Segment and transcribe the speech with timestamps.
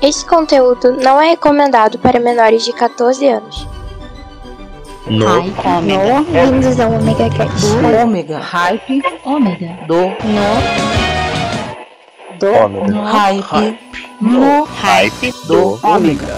[0.00, 3.66] Este conteúdo não é recomendado para menores de 14 anos.
[5.08, 5.26] No.
[5.26, 5.66] Hype.
[5.66, 6.22] Ômega.
[6.30, 7.66] Bem-vindos ao Omega Cast.
[7.66, 8.38] Do ômega.
[8.38, 9.02] Hype.
[9.24, 9.78] Ômega.
[9.88, 10.02] Do.
[10.02, 10.14] No.
[12.38, 12.46] Do.
[12.46, 13.02] Ômega.
[13.02, 13.78] Hype.
[14.20, 14.64] No.
[14.64, 16.37] Hype do ômega.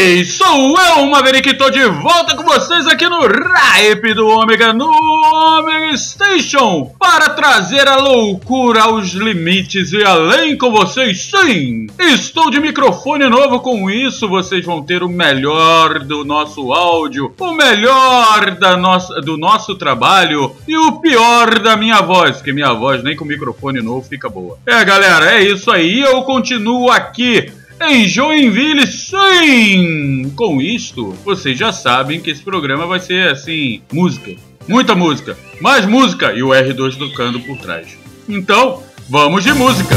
[0.00, 0.24] Voltei!
[0.24, 5.96] Sou eu, Maverick, tô de volta com vocês aqui no Hype do Ômega, no Omega
[5.96, 11.86] Station, para trazer a loucura aos limites e além com vocês, sim!
[11.98, 17.52] Estou de microfone novo, com isso vocês vão ter o melhor do nosso áudio, o
[17.52, 23.02] melhor da nossa, do nosso trabalho e o pior da minha voz, porque minha voz
[23.02, 24.58] nem com microfone novo fica boa.
[24.66, 30.30] É, galera, é isso aí, eu continuo aqui em Joinville, sim!
[30.36, 34.32] Com isto, vocês já sabem que esse programa vai ser assim: música,
[34.68, 37.96] muita música, mais música e o R2 tocando por trás.
[38.28, 39.96] Então, vamos de música!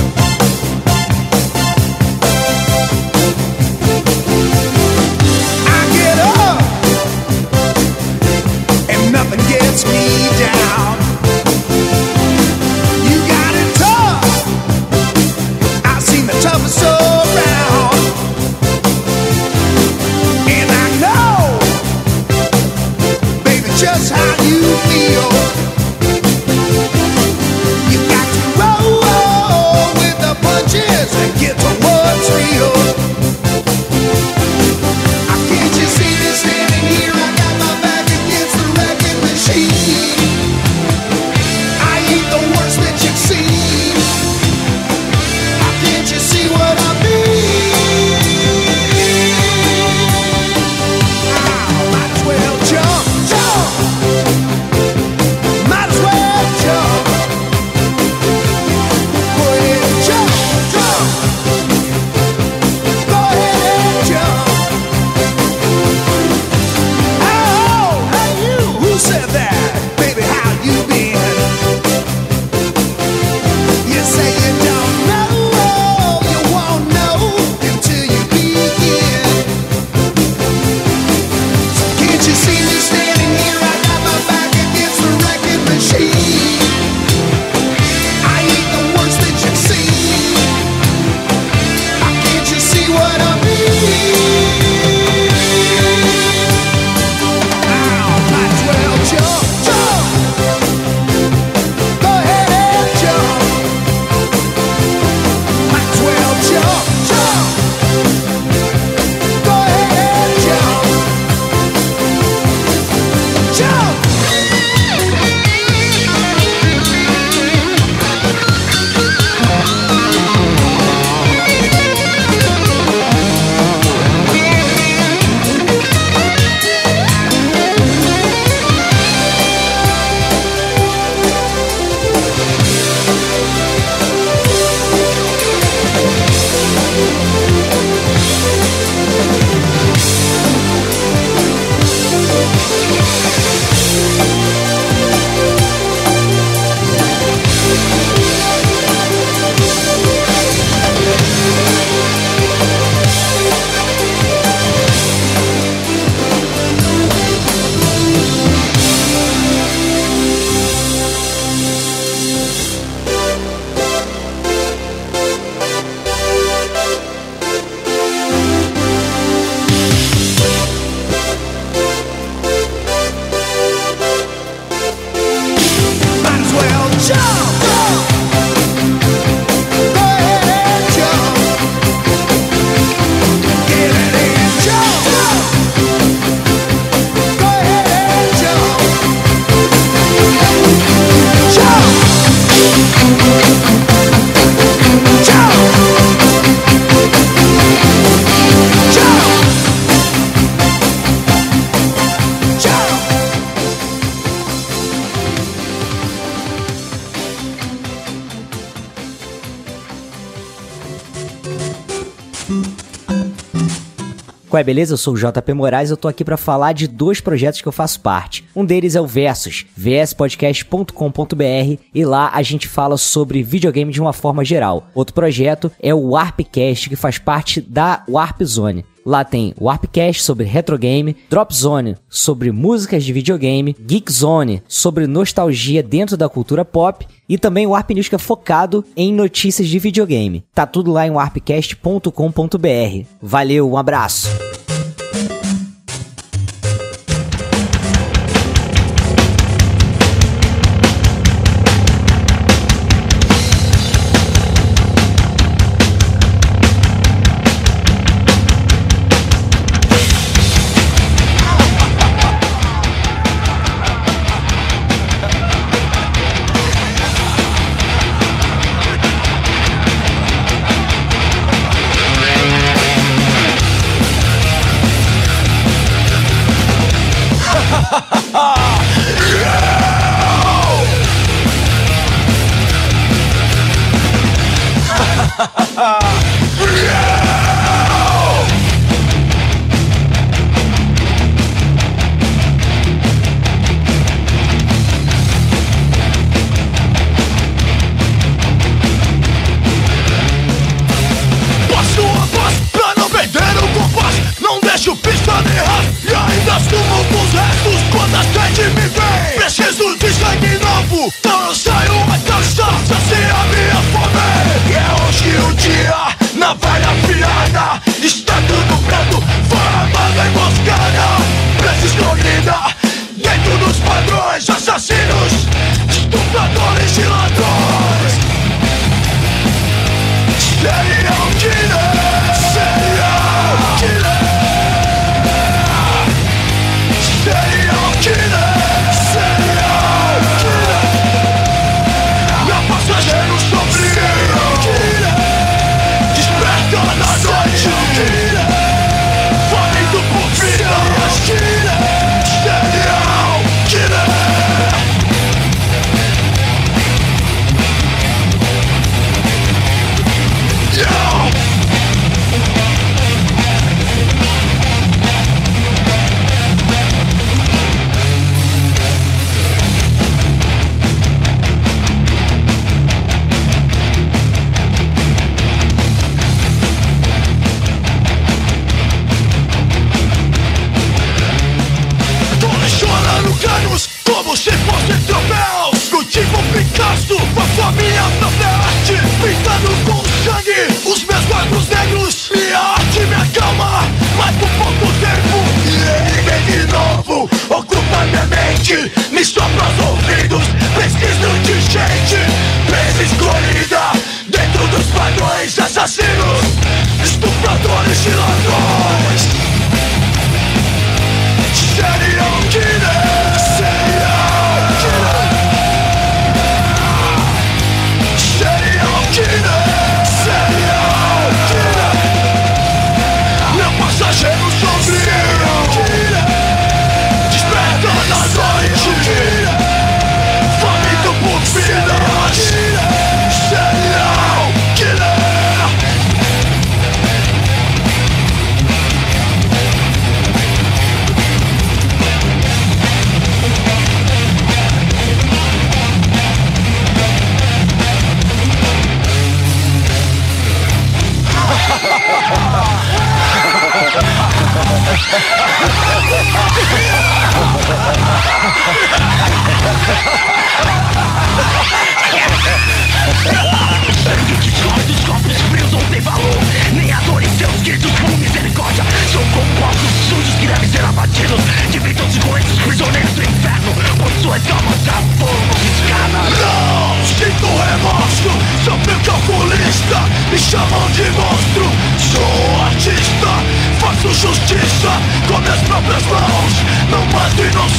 [214.64, 214.94] Vai, beleza?
[214.94, 217.68] Eu sou o JP Moraes e eu tô aqui para falar de dois projetos que
[217.68, 218.46] eu faço parte.
[218.56, 224.14] Um deles é o Versus, vspodcast.com.br, e lá a gente fala sobre videogame de uma
[224.14, 224.88] forma geral.
[224.96, 228.86] Outro projeto é o Warpcast, que faz parte da Warp Zone.
[229.06, 235.84] Lá tem Warpcast sobre retrogame, Drop Zone sobre músicas de videogame, Geek Zone sobre nostalgia
[235.84, 239.80] dentro da cultura pop e também o Warp News que é focado em notícias de
[239.80, 240.44] videogame.
[240.54, 243.06] Tá tudo lá em warpcast.com.br.
[243.22, 244.63] Valeu, um abraço!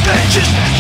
[0.05, 0.74] vengeance.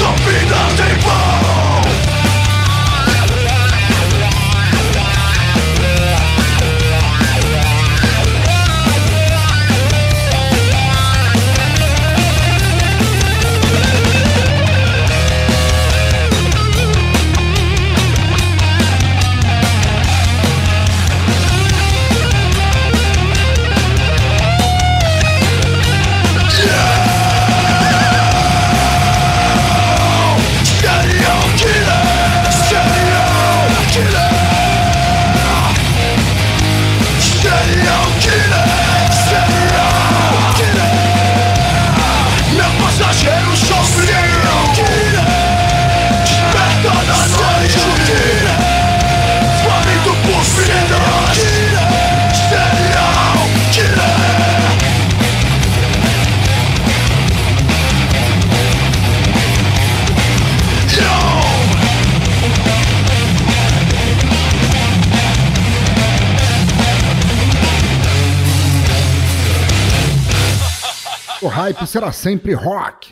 [72.14, 73.06] sempre rock.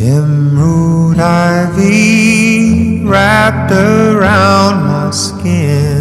[0.00, 5.91] Emerald ivy wrapped around my skin.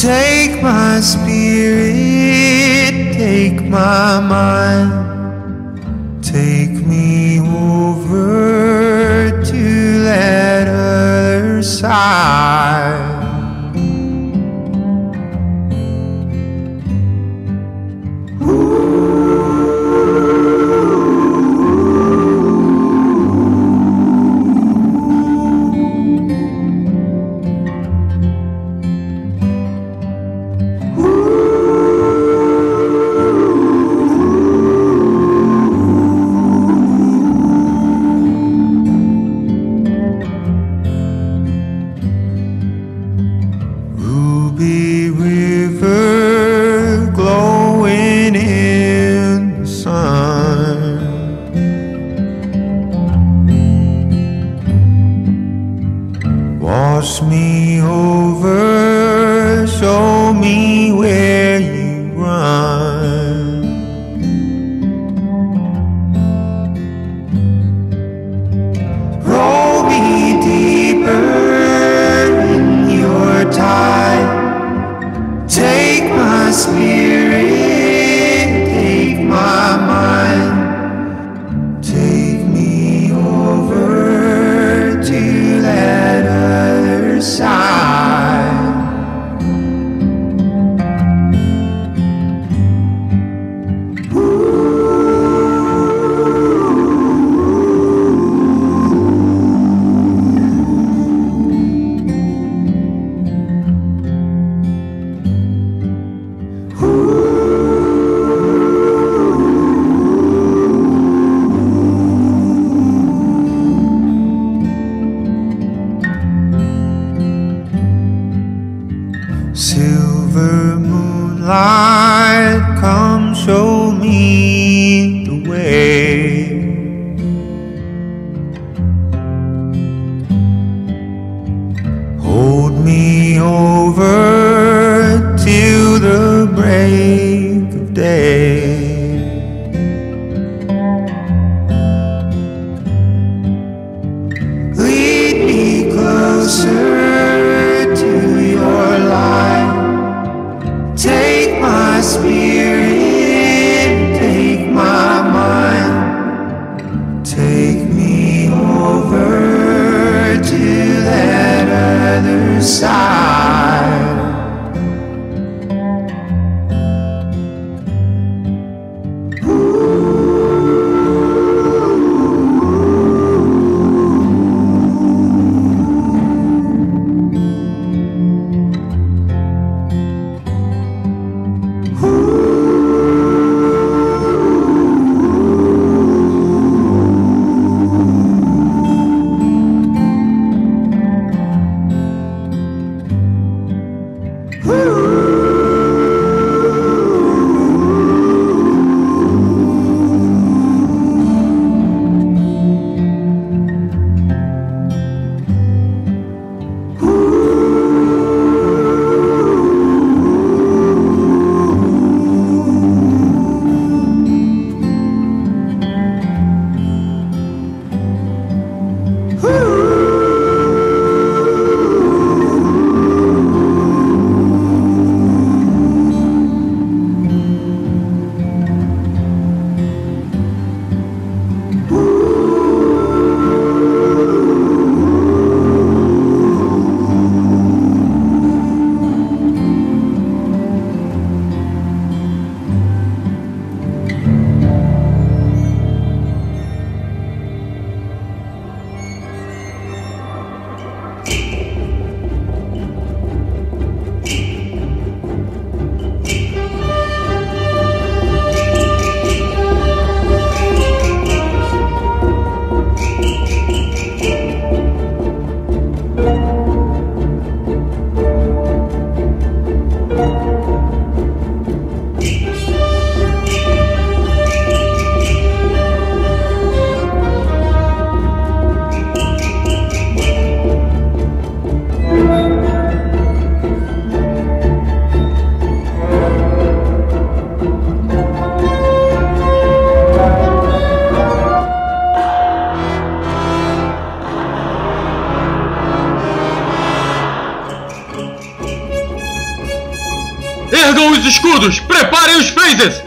[0.00, 1.92] Take my spirit,
[3.12, 4.99] take my mind.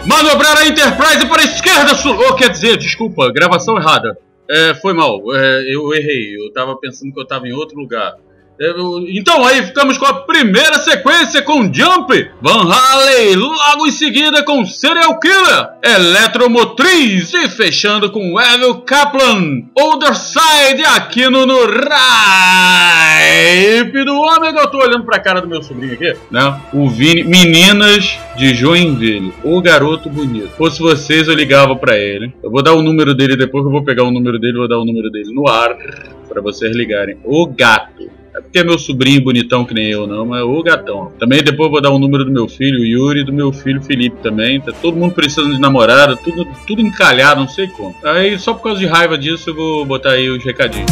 [0.05, 2.15] Manobrar a Enterprise para a esquerda, sul...
[2.17, 4.17] Oh, quer dizer, desculpa, gravação errada.
[4.49, 8.15] É, foi mal, é, eu errei, eu tava pensando que eu tava em outro lugar.
[9.09, 14.65] Então aí ficamos com a primeira sequência com Jump, Van Halen, logo em seguida com
[14.65, 21.65] Serial Killer, Eletromotriz e fechando com Evil Kaplan, Other Side aqui no, no
[23.73, 24.61] Ripe do Ômega.
[24.61, 26.61] Eu tô olhando pra cara do meu sobrinho aqui, né?
[26.71, 30.49] O Vini, meninas de Joinville, o garoto bonito.
[30.57, 32.33] Fosse vocês, eu ligava pra ele.
[32.41, 34.67] Eu vou dar o número dele depois que eu vou pegar o número dele, vou
[34.67, 35.75] dar o número dele no ar
[36.29, 37.17] para vocês ligarem.
[37.23, 38.22] O gato.
[38.35, 41.11] É porque é meu sobrinho bonitão que nem eu, não, mas o gatão.
[41.19, 43.81] Também depois vou dar o número do meu filho, o Yuri, e do meu filho
[43.81, 44.59] Felipe também.
[44.59, 47.95] Tá todo mundo precisando de namorada, tudo, tudo encalhado, não sei como.
[48.03, 50.91] Aí só por causa de raiva disso eu vou botar aí os recadinhos.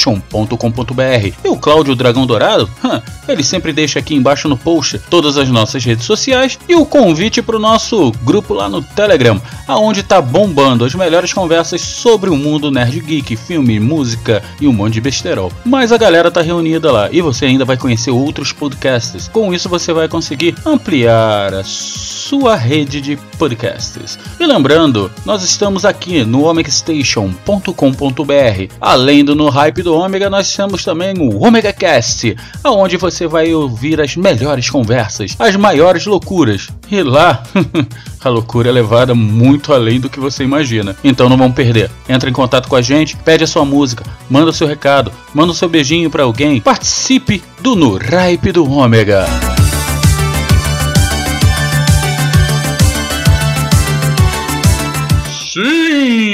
[0.05, 1.33] omegacast@omegastation.com.br.
[1.43, 2.69] E o Cláudio Dragão Dourado,
[3.27, 7.41] ele sempre deixa aqui embaixo no post todas as nossas redes sociais e o convite
[7.41, 12.35] para o nosso grupo lá no Telegram, aonde tá bombando as melhores conversas sobre o
[12.35, 15.51] mundo nerd geek, filme, música e um monte de besterol.
[15.63, 19.27] Mas a galera tá reunida lá e você ainda vai conhecer outros podcasts.
[19.27, 24.17] Com isso você vai conseguir ampliar a sua rede de podcasts.
[24.39, 28.73] E lembrando, nós estamos aqui no omegastation.com.br.
[28.79, 33.53] Além do No Hype do Ômega, nós temos também o Omega Cast, aonde você vai
[33.53, 36.69] ouvir as melhores conversas, as maiores loucuras.
[36.89, 37.43] E lá,
[38.23, 40.95] a loucura é levada muito além do que você imagina.
[41.03, 41.89] Então não vão perder.
[42.07, 45.51] Entra em contato com a gente, pede a sua música, manda o seu recado, manda
[45.51, 46.59] o seu beijinho para alguém.
[46.59, 49.25] Participe do No Hype do Ômega.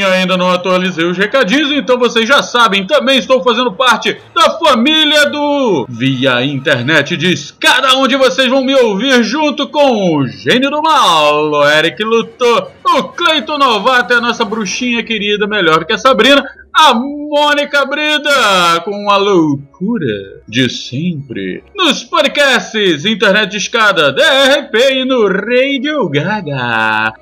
[0.04, 5.30] Ainda não atualizei os recadinhos, então vocês já sabem, também estou fazendo parte da família
[5.30, 10.82] do Via Internet Diz, cada onde vocês vão me ouvir junto com o Gênio do
[10.82, 15.98] Mal, o Eric Luthor, o Cleiton Novato e a nossa bruxinha querida, melhor que a
[15.98, 16.44] Sabrina,
[16.80, 21.64] a Mônica Brida, com a loucura de sempre.
[21.76, 27.14] Nos podcasts Internet de Escada, DRP e no Radio Gaga.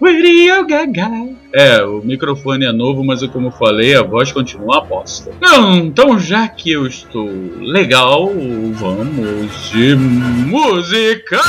[0.00, 1.10] Radio Gaga.
[1.52, 5.32] É, o microfone é novo, mas como falei, a voz continua aposta.
[5.74, 7.28] Então, já que eu estou
[7.60, 8.32] legal,
[8.74, 11.40] vamos de música!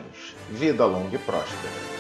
[0.49, 1.94] Vida longa e próspera.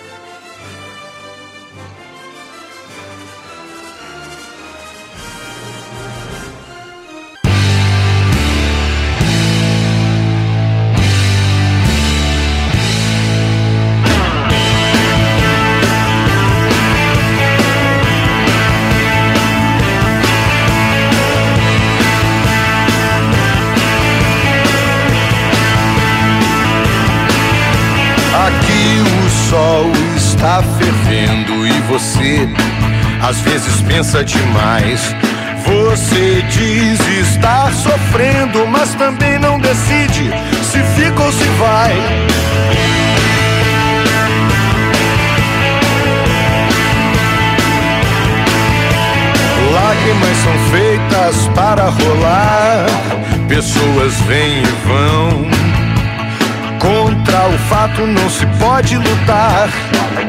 [33.27, 35.01] Às vezes pensa demais.
[35.65, 40.31] Você diz estar sofrendo, mas também não decide
[40.63, 41.95] se fica ou se vai.
[49.73, 52.87] Lágrimas são feitas para rolar,
[53.49, 55.49] pessoas vêm e vão.
[56.79, 59.71] Contra o fato não se pode lutar.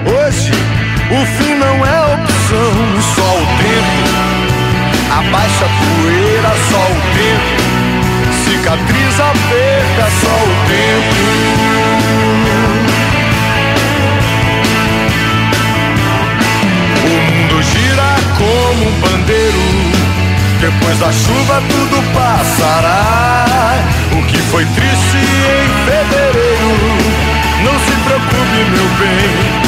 [0.08, 0.54] Hoje
[1.12, 4.06] o fim não é opção, só o tempo.
[5.12, 7.66] Abaixa a poeira, só o tempo.
[8.44, 11.16] Cicatriza a perda, só o tempo.
[17.04, 19.66] O mundo gira como um pandeiro.
[20.60, 23.46] Depois da chuva tudo passará.
[24.12, 26.70] O que foi triste em fevereiro,
[27.64, 29.65] não se preocupe, meu bem.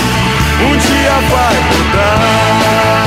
[0.60, 2.98] Um dia vai mudar.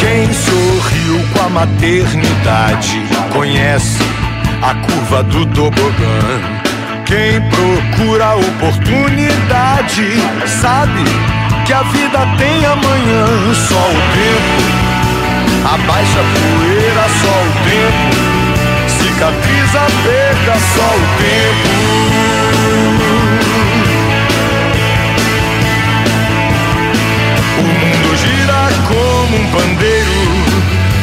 [0.00, 4.02] Quem sorriu com a maternidade conhece
[4.62, 6.20] a curva do tobogã.
[7.06, 10.20] Quem procura oportunidade
[10.60, 11.04] sabe
[11.64, 13.54] que a vida tem amanhã.
[13.54, 14.88] Só o tempo
[15.72, 18.27] abaixa a poeira, só o tempo
[19.18, 21.70] cicatriza a perda, só o tempo.
[27.58, 30.22] O mundo gira como um pandeiro.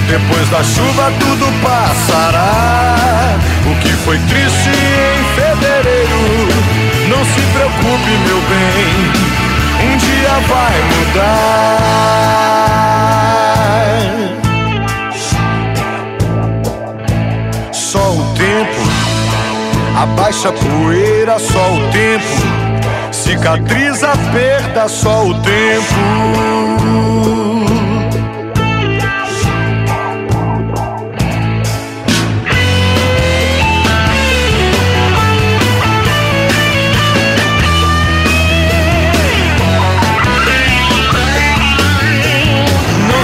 [0.08, 3.38] Depois da chuva tudo passará.
[3.66, 6.48] O que foi triste em fevereiro,
[7.10, 9.12] não se preocupe, meu bem.
[9.84, 12.75] Um dia vai mudar.
[17.96, 18.82] Só o tempo
[19.98, 22.26] abaixa a poeira, só o tempo
[23.10, 25.96] cicatriza a perda, só o tempo.
[43.08, 43.24] Não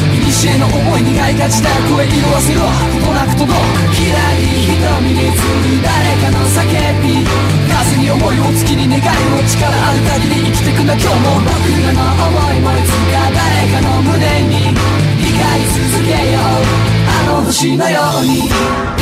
[0.41, 2.61] 見上げた夜空の星たちの光古の思い苦いが自宅へ色あせろ。
[2.61, 3.93] ことなく届く。
[3.93, 5.37] きらり瞳に映る
[5.83, 6.65] 誰かの叫
[7.01, 7.21] び。
[7.69, 14.17] 風に思いを月に願いを力ある限り生きてくんだ今日も僕らの思いもいつか誰かの胸
[14.49, 14.73] に
[15.19, 16.65] 理解続けよう。
[17.05, 19.00] あの星のように。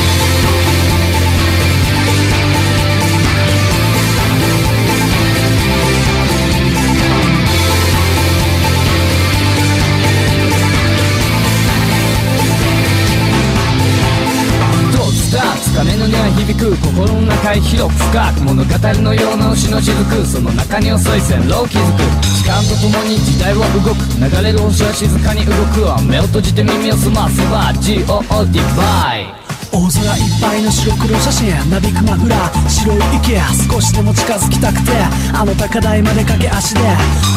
[15.79, 22.03] 鐘の音は響く心の中へ広く深く物語のような牛の雫その中に遅い線路を築く
[22.35, 29.48] 時間とともに時代は動く流れる星は静かに動くわ目を閉じて耳を澄ませば GOD バイ
[29.79, 34.91] 大空いっぱいの白黒写真なびくマフラー白い池少しでも近づきたくて
[35.31, 36.81] あの高台まで駆け足で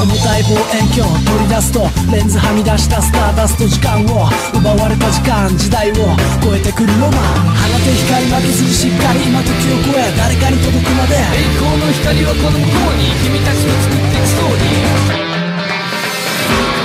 [0.03, 4.27] 重たい望遠鏡取り出すとレンズはみ出したスターダスト時間を
[4.59, 5.95] 奪われた時間時代を
[6.43, 7.55] 超えてくるロマン。
[7.63, 11.15] 放て光負けずにしっかり今時を超え誰かに届くまで。
[11.15, 15.31] 栄光の光はこの向こうに君たちの作っていくストーリー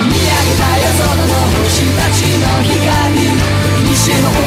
[0.06, 1.34] 見上げた夜空の
[1.66, 3.58] 星たちの光。
[3.90, 4.47] 西の思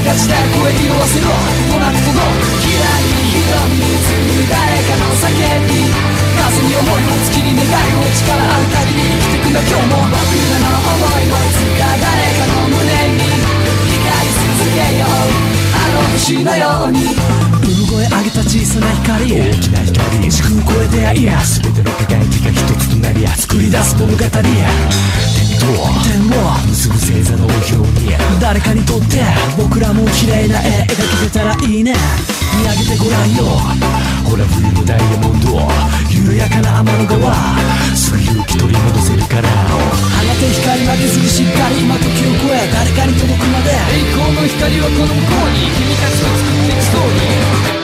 [0.00, 2.24] いに開花して声色あせろとなくとの
[2.60, 5.28] きらり瞳に映る誰かの叫
[5.68, 5.84] び
[6.40, 15.28] 風に思いを月に願いを力ある限り生きてくんだ今日も僕らの思いもいつか誰かの胸に光り続けよう
[15.70, 17.12] あの星のように
[17.60, 25.66] 産声上げた小さな光大きな光時空超え出会いや全ての輝きが一つとなり作り出す物語点と
[26.08, 29.20] 点を結ぶ星座の表に誰かにとって
[29.58, 31.94] 僕らも綺麗な絵描けてたらいいね。
[32.56, 33.44] 見上げてごらんよ。
[34.24, 35.60] ほら冬のダイヤモンド
[36.08, 37.34] 緩やかな天の川
[37.94, 39.48] すぐ勇気取り戻せるから。
[39.50, 43.76] 放て光負けずにしっかり今時を超え誰かに届くまで。
[43.92, 47.76] 栄光の光はこの向こうに君たちの作っていくストーリー。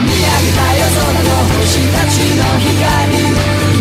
[0.00, 3.16] 見上げた夜空の星たちの光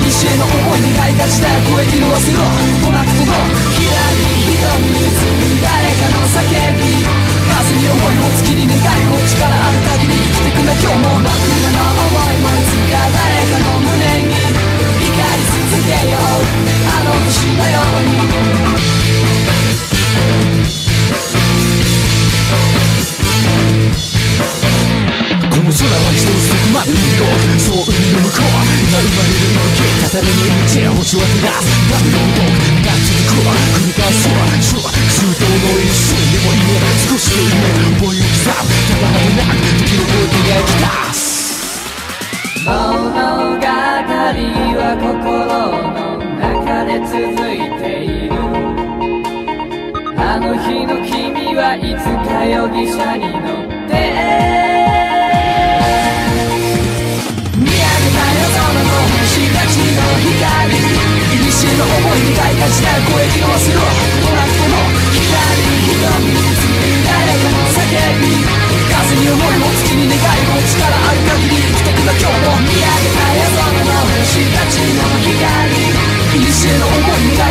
[0.07, 2.39] 西への思いに開花した声色あせろ
[2.79, 3.35] となくとの
[3.75, 6.39] ひらり瞳に映る誰かの叫
[6.79, 8.79] び風に思いを月に願い
[9.11, 14.39] を力ある限り生きてくんだ今日も僕らの思いもいつか誰かの胸に
[15.03, 16.47] 光り続けよう
[16.87, 18.95] あの星のように。
[25.65, 27.25] この空は一つそこまで海よ
[27.57, 28.53] そう海の向こう
[28.85, 33.41] 今生まれる息語るの道星は照らす波の動くが続く
[33.73, 37.65] 繰り返すそう空洞の一瞬でもいい少しの夢
[37.97, 41.81] 思いを刻むただまでなく時を超えて描き出す
[42.61, 42.69] 物
[43.09, 47.17] 語は心の中で続
[47.49, 48.37] いている
[50.21, 54.54] あの日の君はいつか容疑者に乗って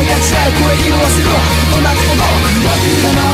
[0.06, 1.30] や時代を超え色褪せろ
[1.72, 3.33] 同じもの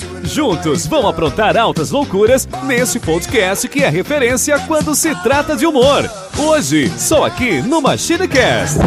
[0.31, 6.09] Juntos vão aprontar altas loucuras nesse podcast que é referência quando se trata de humor.
[6.37, 8.79] Hoje, só aqui no MachineCast.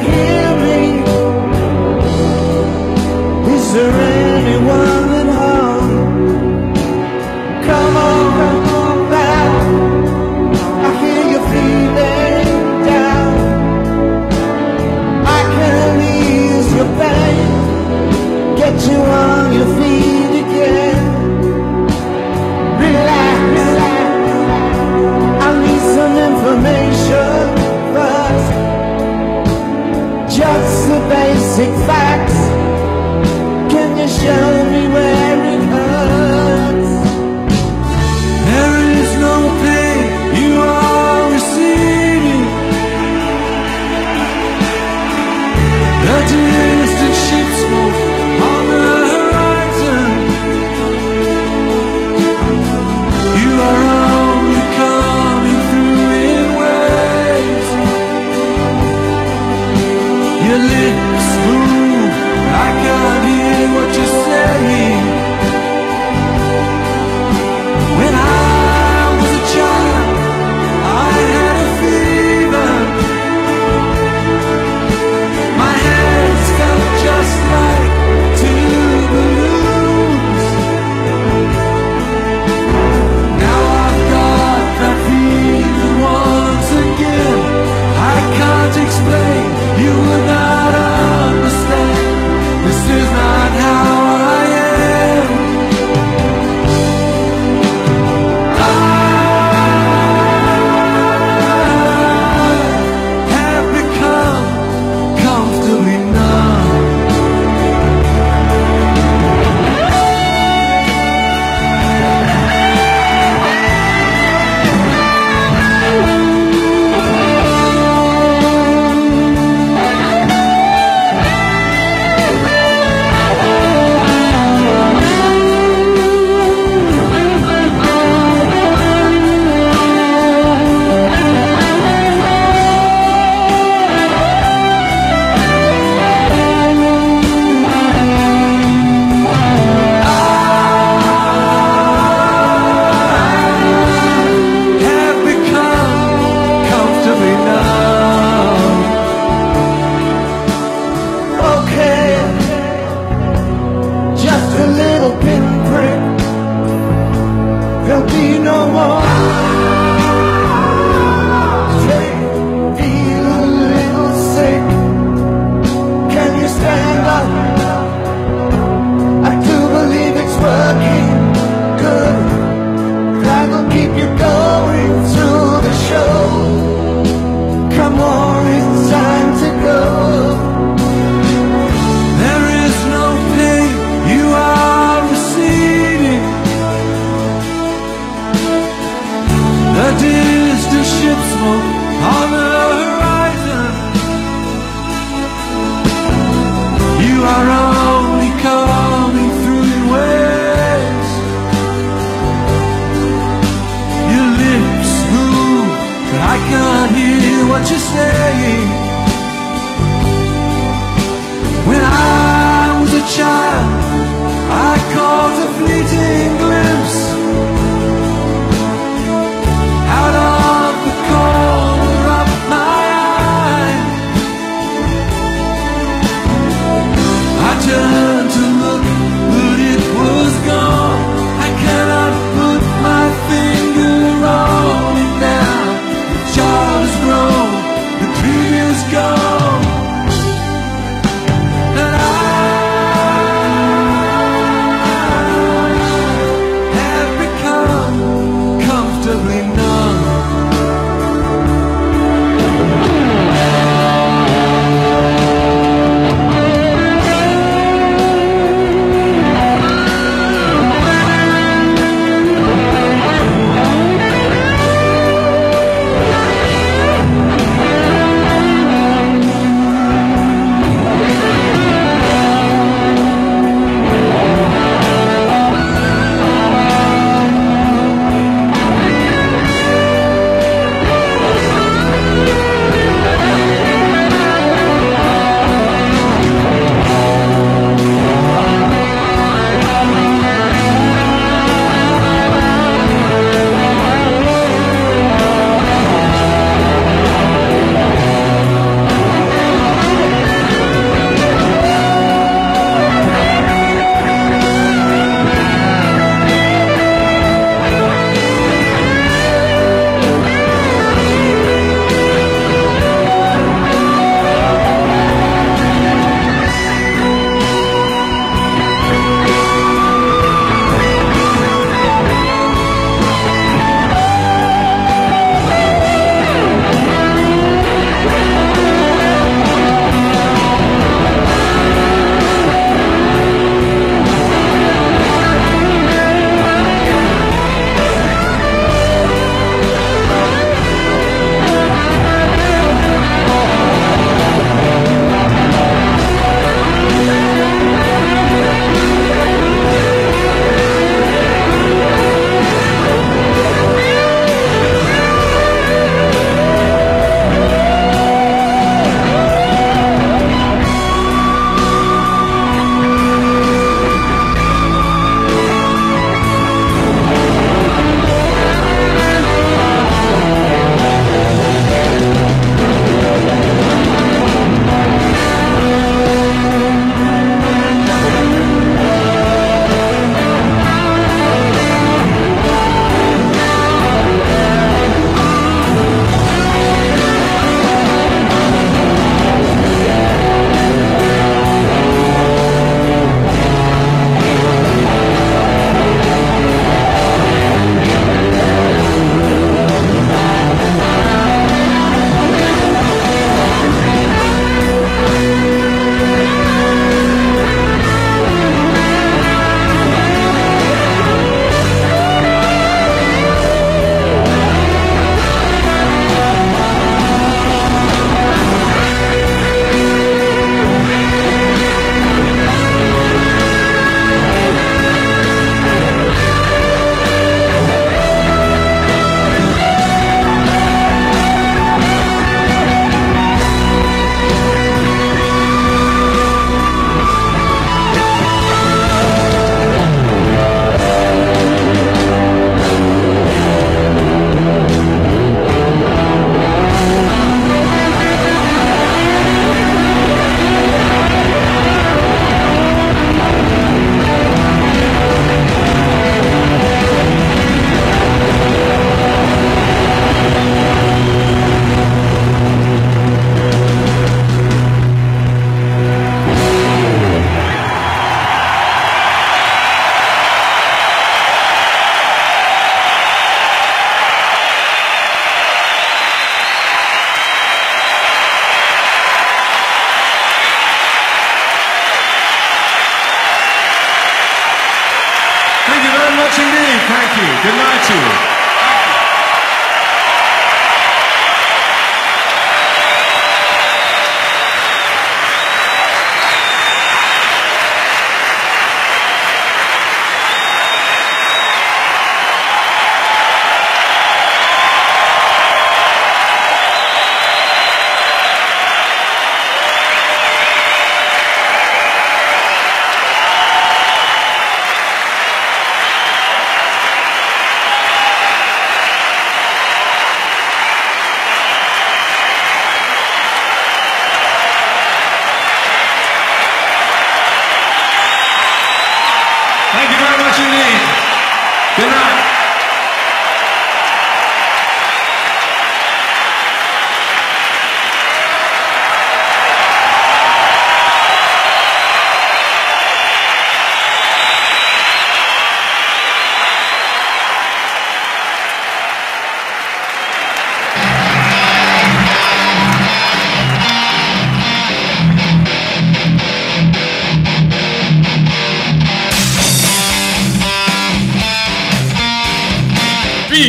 [0.00, 0.17] Is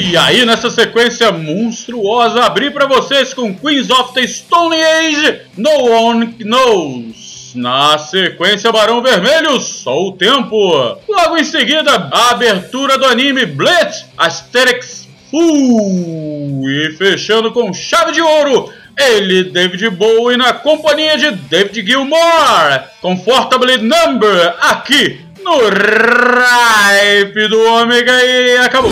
[0.09, 5.69] E aí, nessa sequência monstruosa, abri pra vocês com Queens of the Stone Age, No
[5.69, 7.53] One Knows.
[7.53, 10.97] Na sequência, Barão Vermelho, só o tempo.
[11.07, 16.67] Logo em seguida, a abertura do anime Blitz, Asterix Full.
[16.67, 22.81] E fechando com chave de ouro, ele, David Bowie, na companhia de David Gilmour.
[22.99, 28.91] Comfortably Number, aqui no Ripe do Ômega e acabou.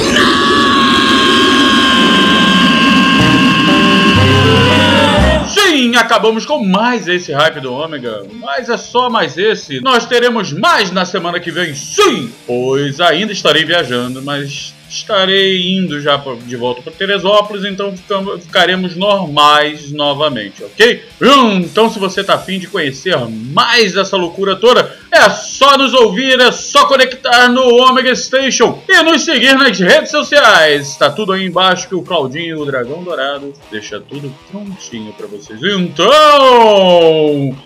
[5.78, 9.80] Sim, acabamos com mais esse hype do Ômega, mas é só mais esse.
[9.80, 12.34] Nós teremos mais na semana que vem, sim!
[12.48, 17.94] Pois ainda estarei viajando, mas estarei indo já de volta para Teresópolis, então
[18.40, 21.04] ficaremos normais novamente, ok?
[21.22, 25.94] Hum, então se você tá afim de conhecer mais essa loucura toda, é só nos
[25.94, 30.96] ouvir, é só conectar no Omega Station e nos seguir nas redes sociais.
[30.96, 35.60] Tá tudo aí embaixo que o Claudinho, o Dragão Dourado, deixa tudo prontinho para vocês.
[35.64, 36.08] Então,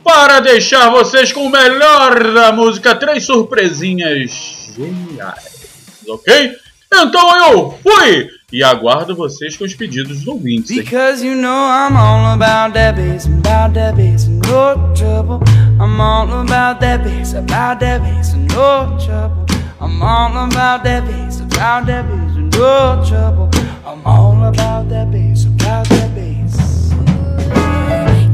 [0.04, 6.56] para deixar vocês com o melhor da música, três surpresinhas geniais, ok?
[6.94, 8.28] Então eu fui!
[8.52, 10.76] E aguardo vocês com os pedidos dos ouvintes.
[10.76, 15.40] Because you know I'm all about that bass, about that bass, no trouble.
[15.80, 19.46] I'm all about that bass, about that bass, no trouble.
[19.80, 23.50] I'm all about that bass, about that bass, no trouble.
[23.86, 26.92] I'm all about that bass, about that bass.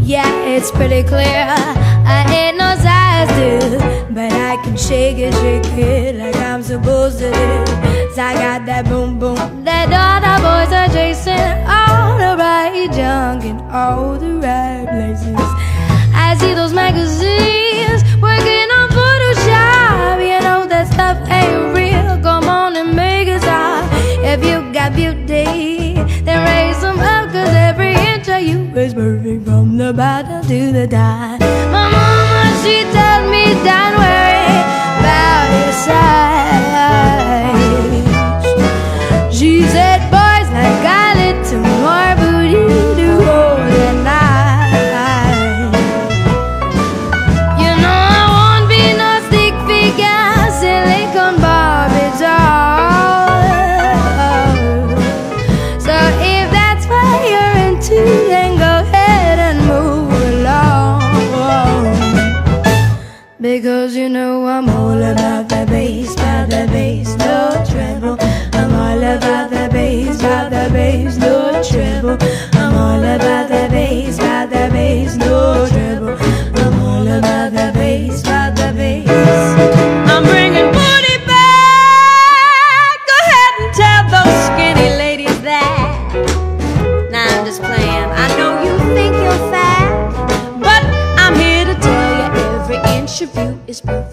[0.02, 1.46] Yeah, it's pretty clear.
[2.10, 3.78] I ain't no size two,
[4.16, 7.97] but I can shake it, shake it like I'm supposed to do.
[8.20, 11.38] I got that boom boom that all the boys are chasing.
[11.70, 15.38] All the right junk in all the right places.
[16.18, 20.18] I see those magazines working on Photoshop.
[20.18, 22.18] You know that stuff ain't real.
[22.24, 23.86] Come on and make it stop.
[24.26, 25.94] If you got beauty,
[26.26, 27.30] then raise them up.
[27.30, 31.40] Cause every inch of you is perfect from the bottom to the top.
[31.70, 34.58] My mama, she told me, don't worry
[34.98, 36.37] about your size.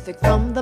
[0.05, 0.54] Perfect from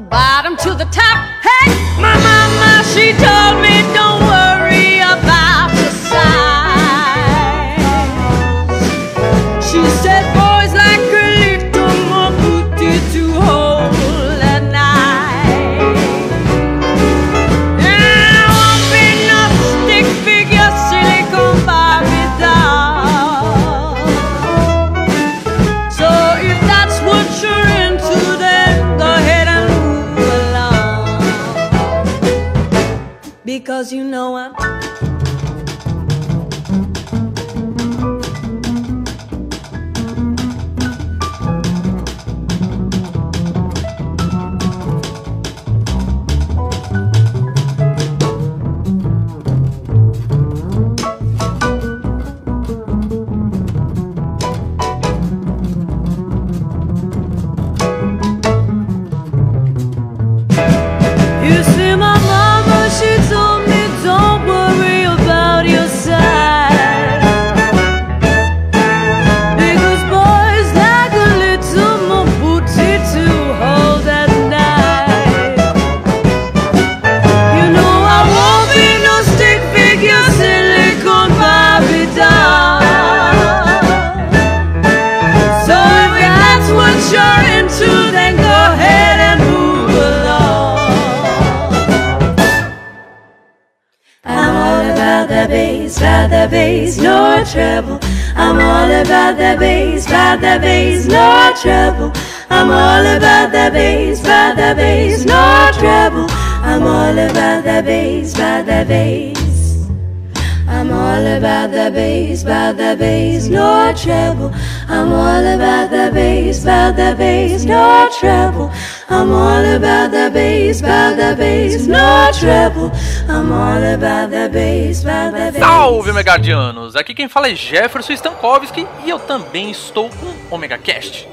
[116.62, 118.70] about that bass, no treble.
[119.08, 122.90] I'm all about that bass, about that bass, no treble.
[123.28, 125.62] I'm all about that bass, about that bass.
[125.62, 126.96] Salve, Megadianos!
[126.96, 131.28] Aqui quem fala é Jefferson Stankowski e eu também estou com Omega Cast.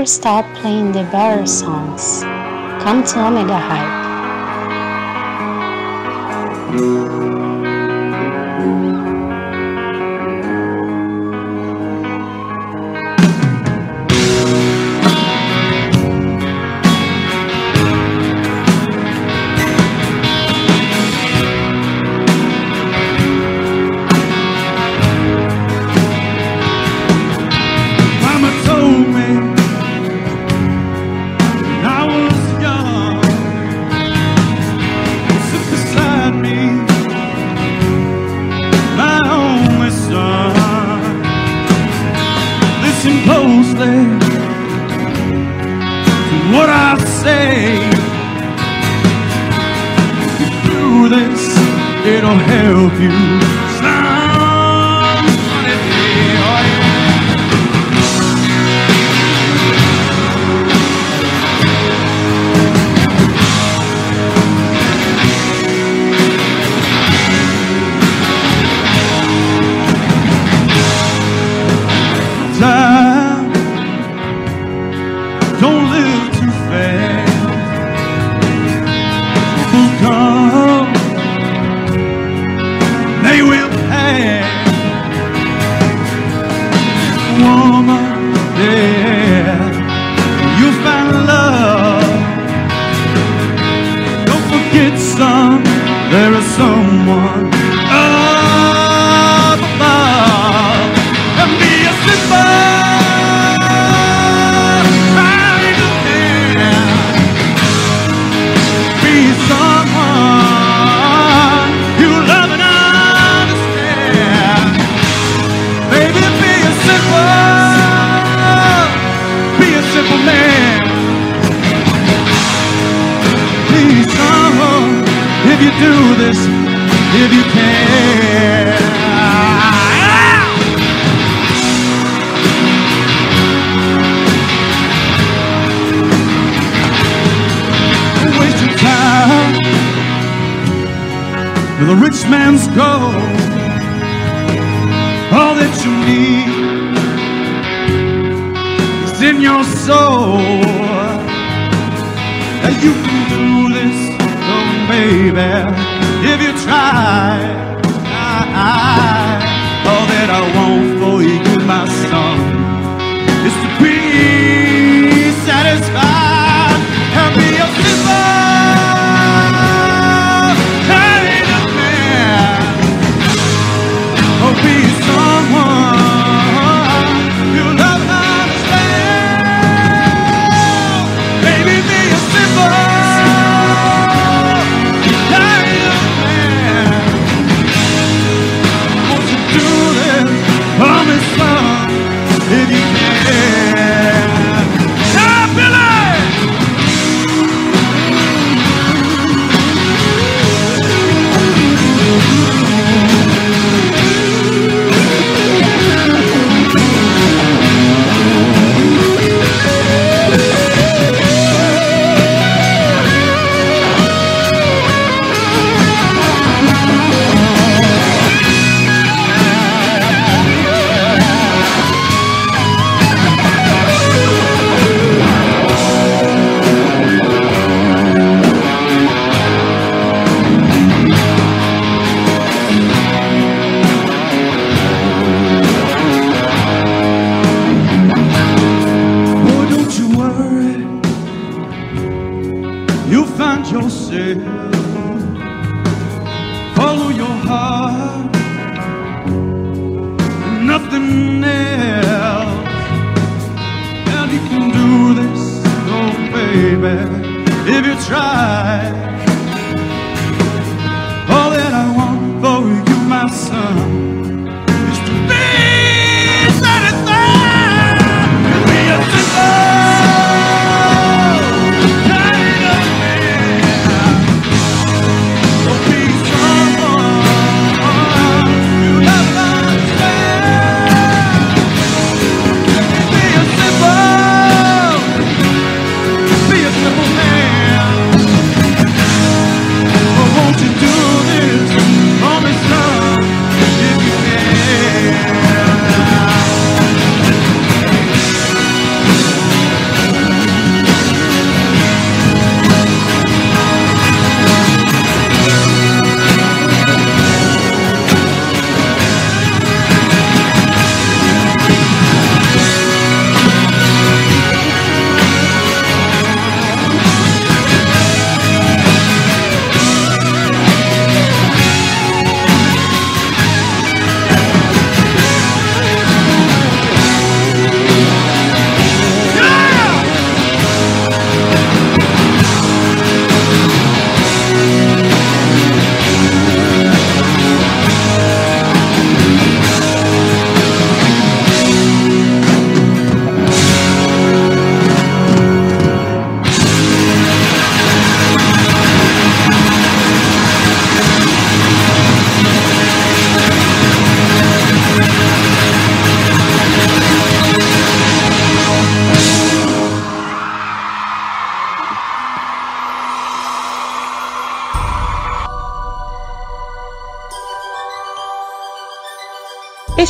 [0.00, 2.22] never stop playing the bear songs.
[2.82, 3.99] Come to Omega High.
[52.86, 53.69] of you.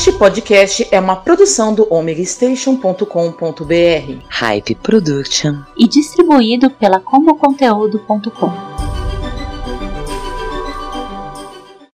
[0.01, 4.25] Este podcast é uma produção do omegastation.com.br.
[4.31, 5.57] Hype Production.
[5.77, 8.70] E distribuído pela comoconteúdo.com.